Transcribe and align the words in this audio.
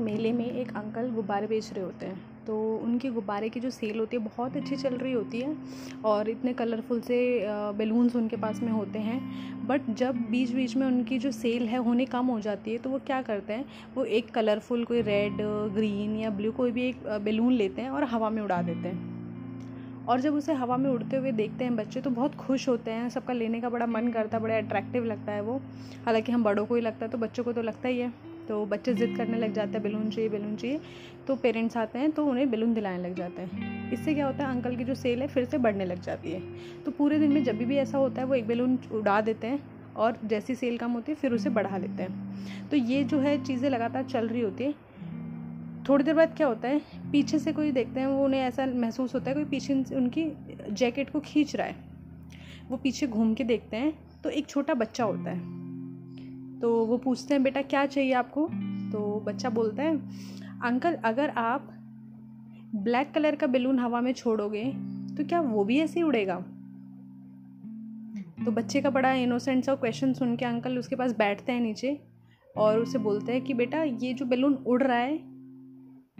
मेले 0.00 0.32
में 0.32 0.44
एक 0.46 0.76
अंकल 0.76 1.10
गुब्बारे 1.10 1.46
बेच 1.46 1.72
रहे 1.72 1.84
होते 1.84 2.06
हैं। 2.06 2.20
तो 2.46 2.56
उनके 2.76 3.08
गुब्बारे 3.10 3.48
की 3.48 3.60
जो 3.60 3.70
सेल 3.70 3.98
होती 3.98 4.16
है, 4.16 4.22
बहुत 4.24 4.56
अच्छी 4.56 4.76
चल 4.76 4.96
रही 4.96 5.12
होती 5.12 5.40
है 5.40 5.56
और 6.04 6.28
इतने 6.28 6.52
कलरफुल 6.52 7.00
से 7.00 7.18
बेलून्स 7.78 8.16
उनके 8.16 8.36
पास 8.36 8.62
में 8.62 8.70
होते 8.72 8.98
हैं। 8.98 9.20
बट 9.66 9.90
जब 9.90 10.16
बीच 10.30 10.50
बीच 10.50 10.76
में 10.76 10.86
उनकी 10.86 11.18
जो 11.18 11.30
सेल 11.30 11.66
है, 11.68 11.78
होने 11.78 12.04
कम 12.06 12.26
हो 12.26 12.38
जाती 12.40 12.72
है 12.72 12.78
तो 12.78 12.90
वो 12.90 12.98
क्या 12.98 13.20
करते 13.22 13.52
हैं? 13.52 13.64
वो 13.96 14.04
एक 14.04 14.30
कलरफुल 14.30 14.84
कोई 14.84 15.02
रेड 15.02 15.36
ग्रीन 15.74 16.16
या 16.16 16.30
ब्लू 16.30 16.52
कोई 16.52 16.70
भी 16.70 16.88
एक 16.88 17.06
बेलून 17.24 17.52
लेते 17.52 17.82
हैं 17.82 17.90
और 17.90 18.04
हवा 18.04 18.30
में 18.30 18.42
उड़ा 18.42 18.60
देते 18.62 18.88
हैं। 18.88 19.10
और 20.08 20.20
जब 20.20 20.34
उसे 20.34 20.52
हवा 20.52 20.76
में 20.76 20.90
उड़ते 20.90 21.16
हुए 21.16 21.32
देखते 21.32 21.64
हैं 21.64 21.76
बच्चे 21.76 22.00
तो 22.00 22.10
बहुत 22.10 22.34
खुश 22.34 22.68
होते 22.68 22.90
हैं। 22.90 23.08
सबका 23.10 23.32
लेने 23.32 23.60
का 23.60 23.68
बड़ा 23.70 23.86
मन 23.86 24.08
करता 24.08 24.36
है, 24.36 24.42
बड़ा 24.42 24.56
अट्रैक्टिव 24.56 25.04
लगता 25.04 25.32
है 25.32 25.40
वो। 25.42 25.60
हालाँकि 26.06 26.32
हम 26.32 26.44
बड़ों 26.44 26.66
को 26.66 26.74
ही 26.74 26.80
लगता 26.80 27.04
है 27.04 27.10
तो 27.10 27.18
बच्चों 27.18 27.44
को 27.44 27.52
तो 27.52 27.62
लगता 27.62 27.88
ही 27.88 28.00
है। 28.00 28.12
तो 28.48 28.64
बच्चे 28.66 28.94
ज़िद 28.94 29.16
करने 29.16 29.38
लग 29.38 29.52
जाते 29.52 29.72
हैं, 29.72 29.82
बैलून 29.82 30.08
चाहिए 30.10 30.30
बैलून 30.30 30.56
चाहिए 30.56 30.80
तो 31.26 31.36
पेरेंट्स 31.36 31.76
आते 31.76 31.98
हैं 31.98 32.10
तो 32.12 32.24
उन्हें 32.26 32.50
बैलून 32.50 32.72
दिलाने 32.74 33.02
लग 33.02 33.14
जाते 33.14 33.42
हैं। 33.42 33.90
इससे 33.92 34.14
क्या 34.14 34.26
होता 34.26 34.44
है 34.44 34.50
अंकल 34.50 34.76
की 34.76 34.84
जो 34.84 34.94
सेल 34.94 35.20
है, 35.22 35.26
फिर 35.28 35.44
से 35.44 35.58
बढ़ने 35.58 35.84
लग 35.84 36.00
जाती 36.00 36.32
है। 36.32 36.40
तो 36.84 36.90
पूरे 36.90 37.18
दिन 37.18 37.32
में 37.32 37.42
जब 37.44 37.58
भी 37.58 37.76
ऐसा 37.76 37.98
होता 37.98 38.22
है, 38.22 38.26
वो 38.28 38.34
एक 38.34 38.46
बैलून 38.46 38.78
उड़ा 38.92 39.20
देते 39.20 39.46
हैं 39.46 39.62
और 39.96 40.18
जैसी 40.24 40.54
सेल 40.54 40.78
कम 40.78 40.90
होती 40.90 41.12
है, 41.12 41.16
फिर 41.16 41.32
उसे 41.32 41.50
बढ़ा 41.50 41.78
लेते 41.78 42.02
हैं। 42.02 42.68
तो 42.70 42.76
ये 42.76 43.04
जो 43.04 43.18
है, 43.20 43.36
चीज़ें 43.44 43.68
लगातार 43.70 44.04
चल 44.04 44.28
रही 44.28 44.40
होती 44.40 44.64
है। 44.64 44.74
थोड़ी 45.88 46.04
देर 46.04 46.14
बाद 46.14 46.34
क्या 46.36 46.46
होता 46.46 46.68
है, 46.68 46.80
पीछे 47.12 47.38
से 47.38 47.52
कोई 47.52 47.70
देखते 47.72 48.00
हैं, 48.00 48.06
वो 48.06 48.24
उन्हें 48.24 48.40
ऐसा 48.40 48.66
महसूस 48.66 49.14
होता 49.14 49.30
है, 49.30 49.34
कोई 49.34 49.44
पीछे 49.44 49.74
उनकी 49.96 50.30
जैकेट 50.70 51.10
को 51.10 51.20
खींच 51.20 51.56
रहा 51.56 51.66
है। 51.66 51.76
वो 52.70 52.76
पीछे 52.76 53.06
घूम 53.06 53.34
के 53.34 53.44
देखते 53.44 53.76
हैं 53.76 53.92
तो 54.24 54.30
एक 54.30 54.46
छोटा 54.46 54.74
बच्चा 54.74 55.04
होता 55.04 55.30
है। 55.30 55.61
तो 56.62 56.84
वो 56.86 56.96
पूछते 56.98 57.34
हैं, 57.34 57.42
बेटा, 57.42 57.62
क्या 57.62 57.86
चाहिए 57.86 58.12
आपको? 58.12 58.48
तो 58.92 59.20
बच्चा 59.20 59.50
बोलता 59.50 59.82
है, 59.82 59.96
अंकल, 60.62 60.94
अगर 60.94 61.30
आप 61.30 61.68
ब्लैक 62.74 63.12
कलर 63.14 63.36
का 63.36 63.46
बैलून 63.46 63.78
हवा 63.78 64.00
में 64.00 64.12
छोड़ोगे 64.12 64.64
तो 65.16 65.24
क्या 65.24 65.40
वो 65.40 65.64
भी 65.64 65.78
ऐसे 65.78 66.00
ही 66.00 66.04
उड़ेगा? 66.04 66.36
तो 68.44 68.50
बच्चे 68.50 68.80
का 68.80 68.90
बड़ा 68.90 69.12
इनोसेंट 69.12 69.64
सा 69.64 69.74
क्वेश्चन 69.74 70.12
सुन 70.12 70.36
के 70.36 70.44
अंकल 70.44 70.78
उसके 70.78 70.96
पास 70.96 71.18
बैठते 71.18 71.52
हैं 71.52 71.60
नीचे 71.60 72.00
और 72.56 72.78
उसे 72.78 72.98
बोलते 72.98 73.32
हैं 73.32 73.42
कि, 73.42 73.54
बेटा, 73.54 73.82
ये 73.82 74.12
जो 74.12 74.24
बैलून 74.24 74.54
उड़ 74.54 74.82
रहा 74.82 74.98
है, 74.98 75.14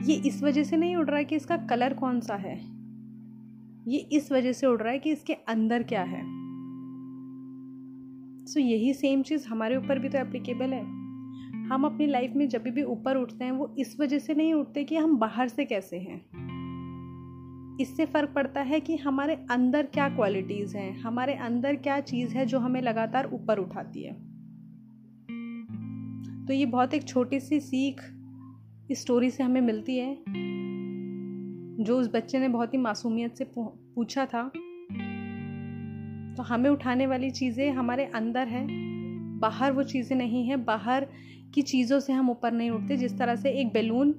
ये 0.00 0.14
इस 0.14 0.42
वजह 0.42 0.62
से 0.62 0.76
नहीं 0.76 0.96
उड़ 0.96 1.08
रहा 1.08 1.18
है 1.18 1.24
कि 1.24 1.36
इसका 1.36 1.56
कलर 1.56 1.94
कौन 1.94 2.20
सा 2.20 2.34
है? 2.34 2.58
ये 3.88 3.98
इस 3.98 4.32
वजह 4.32 4.52
से 4.52 4.66
उड़ 4.66 4.80
रहा 4.82 4.92
है 4.92 4.98
कि 4.98 5.12
इसके 5.12 5.32
अंदर 5.32 5.82
क्या 5.82 6.02
है? 6.02 6.41
सो 8.46 8.60
so, 8.60 8.66
यही 8.66 8.94
सेम 8.94 9.22
चीज़ 9.22 9.48
हमारे 9.48 9.76
ऊपर 9.76 9.98
भी 9.98 10.08
तो 10.08 10.18
एप्लीकेबल 10.18 10.72
है। 10.72 10.82
हम 11.66 11.84
अपनी 11.84 12.06
लाइफ 12.06 12.32
में 12.36 12.48
जब 12.48 12.62
भी 12.62 12.82
ऊपर 12.82 13.16
उठते 13.16 13.44
हैं 13.44 13.52
वो 13.52 13.74
इस 13.78 14.00
वजह 14.00 14.18
से 14.18 14.34
नहीं 14.34 14.54
उठते 14.54 14.84
कि 14.84 14.96
हम 14.96 15.16
बाहर 15.16 15.48
से 15.48 15.64
कैसे 15.64 15.96
हैं। 15.96 16.20
इससे 17.80 18.06
फ़र्क 18.06 18.32
पड़ता 18.34 18.60
है 18.60 18.80
कि 18.80 18.96
हमारे 18.96 19.34
अंदर 19.50 19.86
क्या 19.86 20.08
क्वालिटीज़ 20.08 20.76
हैं 20.76 21.00
हमारे 21.00 21.34
अंदर 21.34 21.76
क्या 21.76 22.00
चीज़ 22.00 22.34
है 22.34 22.46
जो 22.46 22.58
हमें 22.58 22.82
लगातार 22.82 23.30
ऊपर 23.32 23.58
उठाती 23.58 24.02
है। 24.02 24.12
तो 26.46 26.52
ये 26.52 26.66
बहुत 26.66 26.94
एक 26.94 27.04
छोटी 27.04 27.40
सी 27.40 27.60
सीख 27.60 28.00
इस 28.90 29.00
स्टोरी 29.00 29.30
से 29.30 29.42
हमें 29.42 29.60
मिलती 29.60 29.96
है 29.98 30.24
जो 31.80 31.98
उस 31.98 32.10
बच्चे 32.14 32.38
ने 32.38 32.48
बहुत 32.48 32.74
ही 32.74 32.78
मासूमियत 32.78 33.36
से 33.36 33.46
पूछा 33.58 34.26
था। 34.26 34.50
तो 36.36 36.42
हमें 36.42 36.70
उठाने 36.70 37.06
वाली 37.06 37.30
चीज़ें 37.30 37.72
हमारे 37.72 38.04
अंदर 38.04 38.48
है। 38.48 38.66
बाहर 39.38 39.72
वो 39.72 39.82
चीज़ें 39.82 40.16
नहीं 40.16 40.44
हैं। 40.44 40.64
बाहर 40.64 41.06
की 41.54 41.62
चीज़ों 41.62 42.00
से 42.00 42.12
हम 42.12 42.30
ऊपर 42.30 42.52
नहीं 42.52 42.70
उठते। 42.70 42.96
जिस 42.96 43.18
तरह 43.18 43.36
से 43.36 43.50
एक 43.50 43.72
बैलून 43.72 44.12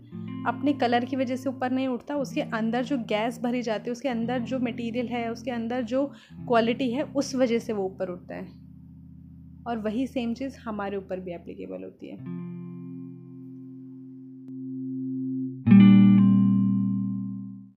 अपने 0.47 0.73
कलर 0.73 1.05
की 1.05 1.15
वजह 1.15 1.35
से 1.35 1.49
ऊपर 1.49 1.71
नहीं 1.71 1.87
उठता, 1.87 2.15
उसके 2.15 2.41
अंदर 2.41 2.83
जो 2.83 2.97
गैस 2.97 3.41
भरी 3.43 3.61
जाती 3.61 3.83
है, 3.85 3.91
उसके 3.91 4.09
अंदर 4.09 4.39
जो 4.39 4.59
मटेरियल 4.59 5.07
है, 5.07 5.31
उसके 5.31 5.51
अंदर 5.51 5.81
जो 5.81 6.11
क्वालिटी 6.47 6.91
है, 6.91 7.03
उस 7.03 7.35
वजह 7.35 7.59
से 7.59 7.73
वो 7.73 7.85
ऊपर 7.85 8.09
उठता 8.09 8.35
है। 8.35 8.47
और 9.67 9.77
वही 9.77 10.07
सेम 10.07 10.33
चीज़ 10.33 10.57
हमारे 10.57 10.97
ऊपर 10.97 11.19
भी 11.19 11.31
एप्लीकेबल 11.31 11.83
होती 11.83 12.07
है। 12.07 12.17